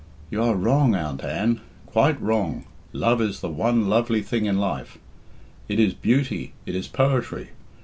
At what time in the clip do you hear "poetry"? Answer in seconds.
6.87-7.49